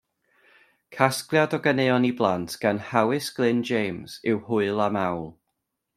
[0.95, 5.27] Casgliad o ganeuon i blant gan Hawys Glyn James yw Hwyl a Mawl.